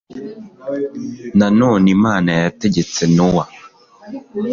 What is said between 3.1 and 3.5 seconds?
nowa